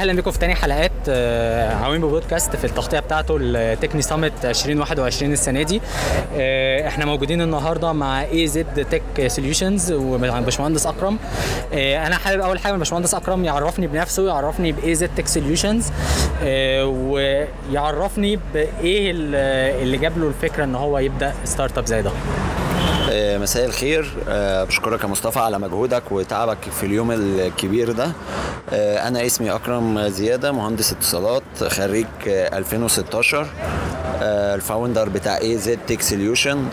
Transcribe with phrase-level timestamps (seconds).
[0.00, 5.62] أهلا بكم في تاني حلقات آه، عوين بودكاست في التغطية بتاعته التكني summit 2021 السنة
[5.62, 5.80] دي.
[6.34, 11.18] آه، إحنا موجودين النهارده مع اي زد تك سوليوشنز وباشمهندس أكرم.
[11.74, 15.90] آه، أنا حابب أول حاجة الباشمهندس أكرم يعرفني بنفسه يعرفني باي زد تك سوليوشنز
[16.84, 19.10] ويعرفني بإيه
[19.82, 22.10] اللي جاب له الفكرة إن هو يبدأ startup زي ده.
[23.12, 24.12] مساء الخير.
[24.28, 28.12] آه، بشكرك يا مصطفى على مجهودك وتعبك في اليوم الكبير ده.
[28.72, 33.46] آه، أنا اسمي أكرم زيادة مهندس اتصالات خريج 2016
[34.22, 36.64] ال founder بتاع اي زد تك سوليوشن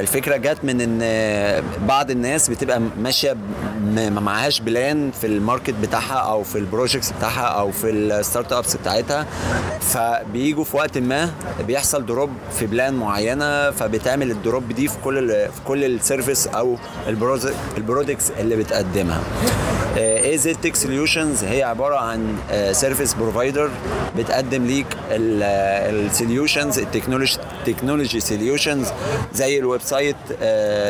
[0.00, 3.36] الفكرة جت من إن بعض الناس بتبقى ماشية
[3.84, 8.52] ما معهاش plan في ال market بتاعها أو في ال projects بتاعها أو في ال
[8.52, 9.26] startups بتاعتها.
[9.80, 11.30] فبيجوا في وقت ما
[11.66, 16.46] بيحصل drop في plan معينة فبتعمل ال drop دي في كل في كل ال service
[16.46, 16.76] أو
[17.78, 19.20] ال products اللي بتقدمها.
[19.96, 22.36] اي زد تك سوليوشنز هي عبارة عن
[22.72, 23.70] service provider
[24.18, 27.38] بتقدم ليك ال solutions ال technology
[27.72, 28.86] technology solutions
[29.34, 30.16] زي ال website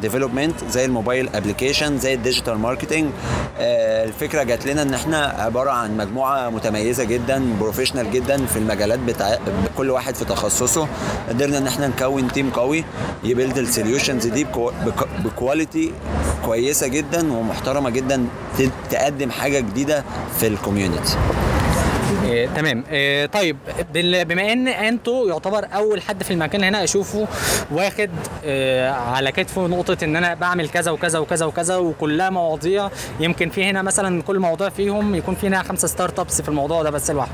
[0.00, 3.10] development زي ال mobile application زي ال digital marketing
[3.60, 9.38] الفكرة جات لنا إن إحنا عبارة عن مجموعة متميزة جدا professional جدا في المجالات بتاع
[9.76, 10.88] كل واحد في تخصصه.
[11.28, 12.84] قدرنا إن إحنا نكون team قوي
[13.24, 14.46] ي build ال solutions دي
[15.24, 15.92] ب quality
[16.44, 18.26] كويسة جدا ومحترمة جدا
[18.90, 20.04] تقدم حاجة جديدة
[20.40, 21.16] في ال community
[22.32, 22.84] إيه تمام.
[22.90, 23.56] إيه طيب
[23.94, 27.28] بما إن انتو يعتبر أول حد في المكان هنا أشوفه
[27.70, 28.10] واخد
[28.44, 32.90] إيه على كتفه نقطة إن أنا بعمل كذا وكذا وكذا وكذا وكلها مواضيع.
[33.20, 36.90] يمكن في هنا مثلا كل موضوع فيهم يكون في هنا خمسة startups في الموضوع ده
[36.90, 37.32] بس لوحده.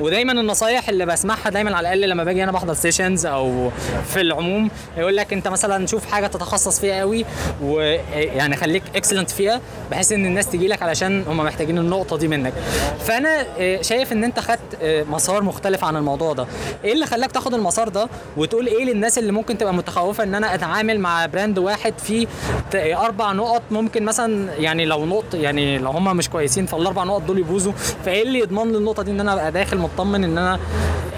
[0.00, 3.70] ودايما النصايح اللي بسمعها دايما على الأقل لما باجي أنا بحضر sessions أو
[4.06, 7.24] في العموم يقول لك أنت مثلا شوف حاجة تتخصص فيها قوي
[7.62, 9.60] ويعني خليك excellent فيها
[9.90, 12.52] بحيث إن الناس تجي لك علشان هم محتاجين النقطة دي منك.
[13.00, 13.46] فأنا
[13.82, 16.46] شايف إن أنت خدت مسار مختلف عن الموضوع ده.
[16.84, 20.54] إيه اللي خلاك تاخد المسار ده وتقول إيه للناس اللي ممكن تبقى متخوفة إن أنا
[20.54, 22.26] أتعامل مع brand واحد فيه
[22.74, 27.38] أربع نقط ممكن مثلا يعني لو نقط يعني لو هم مش كويسين فالأربع نقط دول
[27.38, 27.72] يبوظوا؟
[28.04, 30.58] فإيه اللي يضمن لي النقطة دي إن أنا أبقى داخل مطمن إن أنا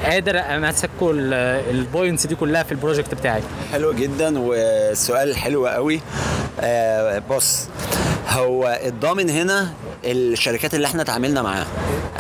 [0.05, 0.91] قادر أمسك
[1.71, 6.01] ال points دي كلها في ال project بتاعي؟ حلو جدا والسؤال حلو قوي.
[6.61, 7.69] آه بص
[8.29, 9.71] هو الضامن هنا
[10.05, 11.67] الشركات اللي إحنا اتعاملنا معاها.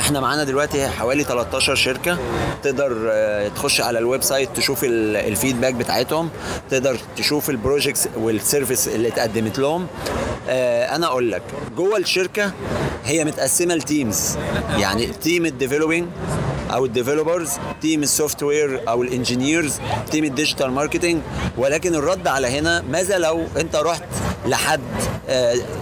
[0.03, 2.19] إحنا معانا دلوقتي حوالي 13 شركة.
[2.63, 3.13] تقدر
[3.57, 6.31] تخش على ال website تشوف ال feedback بتاعتهم.
[6.71, 9.87] تقدر تشوف ال projects وال service اللي اتقدمت لهم.
[10.49, 11.43] آه أنا أقول لك
[11.77, 12.53] جوه الشركة
[13.05, 14.37] هي متقسمة ل teams.
[14.79, 16.09] يعني team ال developing
[16.73, 17.51] أو ال developers
[17.83, 19.75] team ال software أو ال engineers
[20.11, 21.21] team ال digital marketing
[21.59, 24.03] ولكن الرد على هنا ماذا لو انت رحت
[24.47, 24.81] لحد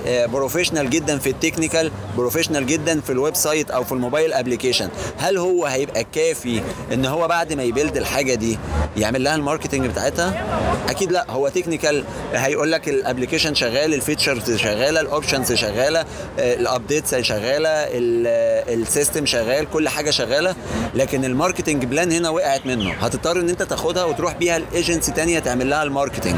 [0.07, 4.89] professional جدا في ال technical professional جدا في ال website أو في ال mobile application
[5.19, 6.63] هل هو هيبقى كافي
[6.93, 8.59] إن هو بعد ما ي build الحاجة دي
[8.97, 10.45] يعمل لها ال marketing بتاعتها؟
[10.91, 16.05] أكيد لا هو technical هيقول لك ال application شغال ال features شغالة ال options شغالة
[16.39, 17.69] ال updates شغالة
[18.75, 20.55] ال system شغال كل حاجة شغالة.
[20.95, 22.93] لكن ال marketing plan هنا وقعت منه.
[22.93, 26.37] هتضطر إن أنت تاخدها وتروح بيها الايجنسي تانية تعمل لها ال marketing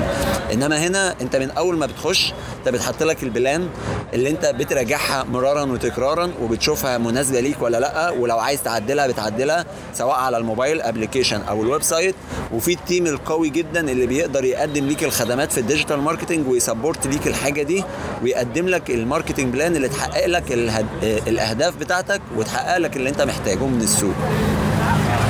[0.52, 3.68] إنما هنا أنت من أول ما بتخش أنت بتحط لك ال plan
[4.14, 8.10] اللي أنت بتراجعها مرارا وتكرارا وبتشوفها مناسبة ليك ولا لأ.
[8.10, 12.14] ولو عايز تعدلها بتعدلها سواء على الموبايل application أو ال website.
[12.52, 16.61] وفي ال team القوي جدا اللي بيقدر يقدم ليك الخدمات في ال digital marketing وي
[16.61, 17.84] support ليك الحاجة دي
[18.22, 20.86] ويقدم لك ال marketing plan اللي تحقق لك الهد...
[21.03, 24.14] الأهداف بتاعتك وتحقق لك اللي أنت محتاجه من السوق.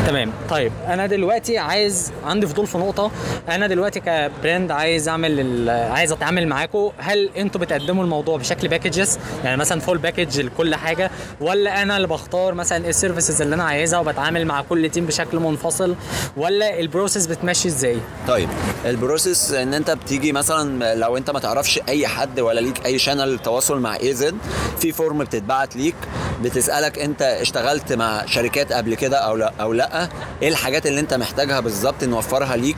[0.07, 0.33] تمام.
[0.51, 0.73] طيب.
[0.87, 3.11] أنا دلوقتي عايز عندي فضول في نقطة.
[3.49, 9.19] أنا دلوقتي ك brand عايز أعمل عايز أتعامل معاكم هل أنتوا بتقدموا الموضوع بشكل packages
[9.45, 11.11] يعني مثلا full package لكل حاجة؟
[11.41, 15.39] ولا أنا اللي بختار مثلا ال services اللي أنا عايزها وبتعامل مع كل team بشكل
[15.39, 15.95] منفصل؟
[16.37, 17.97] ولا ال process بتمشي إزاي؟
[18.29, 18.49] طيب.
[18.87, 22.99] ال process إن أنت بتيجي مثلا لو أنت ما تعرفش أي حد ولا ليك أي
[22.99, 24.37] channel تواصل مع اي زد
[24.79, 25.97] في form بتتبعت ليك.
[26.43, 30.09] بتسألك انت اشتغلت مع شركات قبل كده أو لا أو لا
[30.43, 32.77] إيه الحاجات اللي انت محتاجها بالظبط نوفرها ليك؟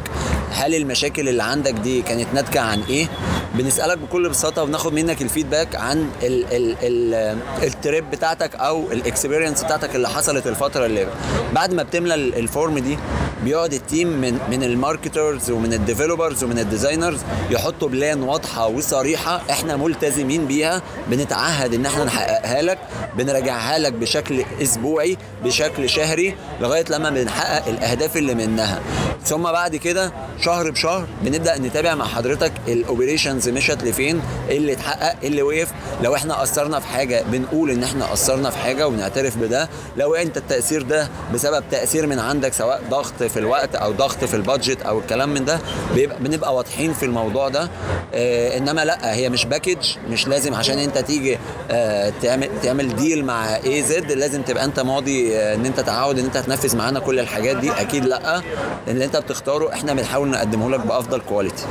[0.50, 3.06] هل المشاكل اللي عندك دي كانت ناتجة عن إيه؟
[3.54, 8.92] بنسألك بكل بساطة وبناخد منك ال feedback عن ال ال ال ال trip بتاعتك أو
[8.92, 11.06] ال experience بتاعتك اللي حصلت الفترة اللي
[11.52, 12.98] بعد ما بتملى ال form دي.
[13.44, 17.18] بيقعد ال team من من ال marketers ومن ال developers ومن ال designers
[17.50, 22.78] يحطوا plan واضحة وصريحة إحنا ملتزمين بيها بنتعهد إن إحنا نحققها لك
[23.16, 28.80] بنراجعها لك بشكل أسبوعي بشكل شهري لغاية لما بنحقق الأهداف اللي منها.
[29.24, 34.72] ثم بعد كده شهر بشهر بنبدأ نتابع مع حضرتك ال operations مشت لفين إيه اللي
[34.72, 35.68] اتحقق إيه اللي وقف.
[36.02, 39.68] لو إحنا قصرنا في حاجة بنقول إن إحنا قصرنا في حاجة وبنعترف بده.
[39.96, 44.34] لو أنت التأثير ده بسبب تأثير من عندك سواء ضغط في الوقت أو ضغط في
[44.36, 45.58] ال budget أو الكلام من ده
[45.94, 47.68] بيبقى بنبقى واضحين في الموضوع ده.
[48.14, 51.38] آه إنما لأ هي مش package مش لازم عشان أنت تيجي
[51.70, 56.18] آه تعمل تعمل deal مع اي زد لازم تبقى أنت ماضي آه إن أنت تعود
[56.18, 57.70] إن أنت هتنفذ معانا كل الحاجات دي.
[57.72, 58.42] أكيد لأ.
[58.88, 61.64] اللي أنت بتختاره إحنا بنحاول نقدمه لك بأفضل quality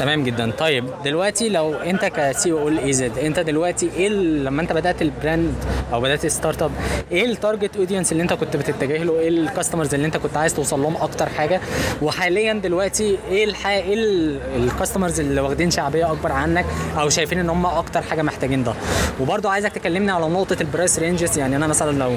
[0.00, 0.50] تمام جدا.
[0.50, 5.11] طيب دلوقتي لو أنت ك CEO اي زد أنت دلوقتي إيه لما أنت بدأت ال
[5.11, 5.54] brand
[5.92, 6.70] أو بدأت ال startup
[7.12, 10.36] إيه ال target audience اللي أنت كنت بتتجه له؟ إيه ال customers اللي أنت كنت
[10.36, 11.60] عايز توصل لهم أكتر حاجة؟
[12.02, 13.66] وحاليا دلوقتي إيه الح...
[13.66, 13.94] إيه
[14.56, 16.64] ال customers اللي واخدين شعبية أكبر عنك
[16.98, 18.74] أو شايفين إن هم أكتر حاجة محتاجين ده؟
[19.20, 22.12] وبرضه عايزك تكلمني على نقطة ال price ranges يعني أنا مثلا لو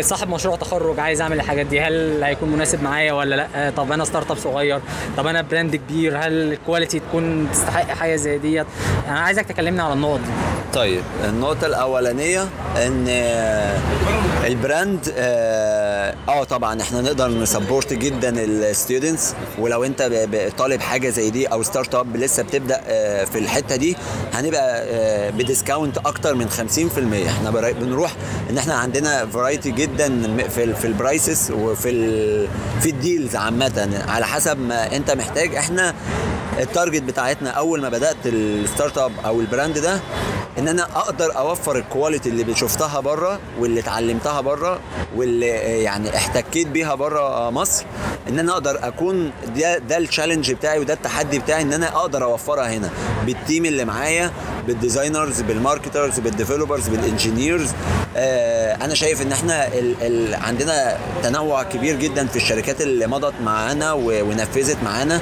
[0.00, 4.04] صاحب مشروع تخرج عايز أعمل الحاجات دي هل هيكون مناسب معايا ولا لأ؟ طب أنا
[4.04, 4.80] startup صغير
[5.16, 8.66] طب أنا brand كبير هل ال quality تكون تستحق حاجة زي ديت.
[9.08, 10.30] أنا عايزك تكلمني على النقط دي.
[10.74, 12.42] طيب النقطة الأولانية
[12.76, 13.78] إن آه،
[14.46, 20.10] ال brand آه آه، طبعا إحنا نقدر ن support جدا ال students ولو أنت
[20.58, 23.96] طالب حاجة زي دي أو startup لسه بتبدأ آه، في الحتة دي
[24.32, 24.84] هنبقى
[25.32, 28.12] ب discount أكتر من 50% إحنا بنروح
[28.50, 32.48] إن إحنا عندنا variety جدا في في ال prices وفي
[32.80, 34.04] في ال deals عامة.
[34.08, 35.54] على حسب ما أنت محتاج.
[35.54, 35.94] إحنا
[36.60, 40.00] ال target بتاعتنا أول ما بدأت ال startup أو ال brand ده
[40.58, 44.80] إن أنا أقدر أوفر ال quality اللي شفتها بره واللي اتعلمتها بره
[45.16, 45.46] واللي
[45.82, 47.84] يعني احتكيت بيها بره مصر
[48.28, 52.24] إن أنا أقدر أكون ده ده ال challenge بتاعي وده التحدي بتاعي إن أنا أقدر
[52.24, 52.90] أوفرها هنا
[53.26, 54.30] بال team اللي معايا
[54.66, 57.68] بال designers بال marketers بال developers بال engineers
[58.16, 63.92] أنا شايف إن إحنا ال ال عندنا تنوع كبير جدا في الشركات اللي مضت معانا
[63.92, 65.20] ونفذت معانا.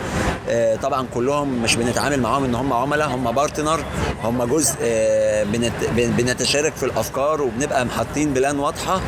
[0.49, 3.81] آه طبعا كلهم مش بنتعامل معاهم إن هم عملاء هم partner
[4.23, 9.01] هم جزء آه بنت بن- بنتشارك في الأفكار وبنبقى محطين plan واضحة.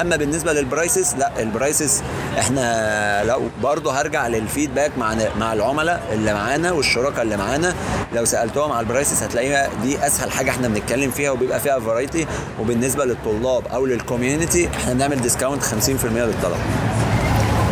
[0.00, 2.02] أما بالنسبة لل prices لا ال prices
[2.38, 7.74] إحنا لو برضه هرجع لل feedback مع مع العملاء اللي معانا والشركاء اللي معانا
[8.14, 12.26] لو سألتهم على ال prices هتلاقيها دي أسهل حاجة إحنا بنتكلم فيها وبيبقى فيها variety
[12.60, 15.66] وبالنسبة للطلاب أو لل community إحنا بنعمل discount 50%
[16.04, 16.56] للطلبة.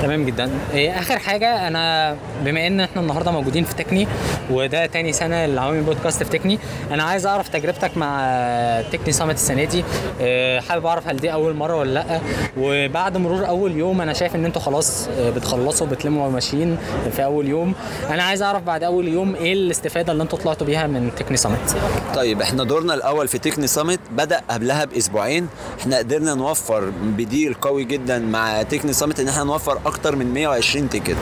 [0.06, 0.50] تمام جدا.
[0.72, 4.08] إيه آخر حاجة أنا بما إن إحنا النهارده موجودين في تكني
[4.50, 6.58] وده تاني سنة لعوامل بودكاست في تكني
[6.90, 9.84] أنا عايز أعرف تجربتك مع تكني سامت السنة دي.
[10.20, 12.20] إيه حابب أعرف هل دي أول مرة ولا لأ؟
[12.58, 16.78] وبعد مرور أول يوم أنا شايف إن أنتوا خلاص إيه، بتخلصوا بتلموا ماشيين
[17.16, 17.74] في أول يوم.
[18.10, 21.76] أنا عايز أعرف بعد أول يوم إيه الاستفادة اللي أنتوا طلعتوا بيها من تكني سامت
[22.14, 25.48] طيب إحنا دورنا الأول في تكني سامت بدأ قبلها بأسبوعين.
[25.80, 30.88] إحنا قدرنا نوفر بديل قوي جدا مع Techne Summit إن إحنا نوفر أكتر من 120
[30.88, 31.16] ticket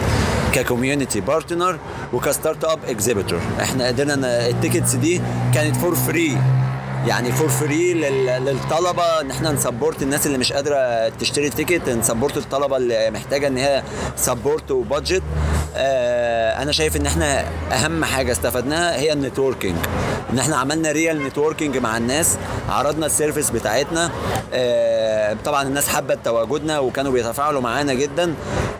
[0.53, 1.79] ك community partner
[2.12, 5.21] وك startup exhibitor إحنا قدرنا ال tickets دي
[5.55, 6.38] كانت for free
[7.06, 7.94] يعني for free
[8.38, 13.11] للطلبة إن إحنا ن support الناس اللي مش قادرة تشتري ticket ن support الطلبة اللي
[13.11, 13.82] محتاجة إن هي
[14.17, 15.23] support و budget
[15.76, 19.76] أنا شايف إن إحنا أهم حاجة استفدناها هي ال networking.
[20.33, 22.37] إن إحنا عملنا real networking مع الناس
[22.69, 24.11] عرضنا ال service بتاعتنا.
[24.54, 28.35] آه طبعا الناس حبت تواجدنا وكانوا بيتفاعلوا معانا جدا.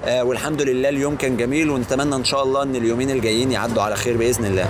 [0.05, 3.97] آه والحمد لله اليوم كان جميل ونتمنى إن شاء الله إن اليومين الجايين يعدوا على
[3.97, 4.67] خير بإذن الله.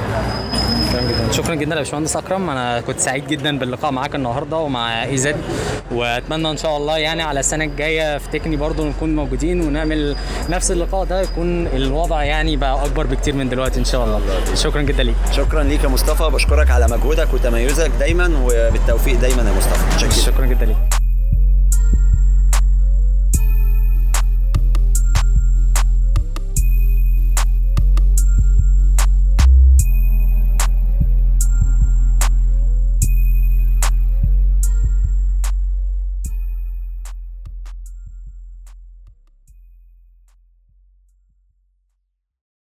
[1.05, 1.33] جدا.
[1.33, 2.51] شكرا جدا يا باشمهندس أكرم.
[2.51, 5.37] أنا كنت سعيد جدا باللقاء معاك النهارده ومع إي زد.
[5.93, 10.17] وأتمنى إن شاء الله يعني على السنة الجاية في Techne برضو نكون موجودين ونعمل
[10.51, 14.21] نفس اللقاء ده يكون الوضع يعني بقى أكبر بكتير من دلوقتي إن شاء الله.
[14.55, 15.17] شكرا جدا ليك.
[15.33, 16.31] شكرا ليك يا مصطفى.
[16.31, 19.99] بشكرك على مجهودك وتميزك دايما وبالتوفيق دايما يا مصطفى.
[20.09, 20.45] شكرا.